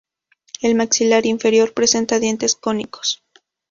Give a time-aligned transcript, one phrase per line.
[0.63, 3.23] El maxilar inferior presenta dientes cónicos.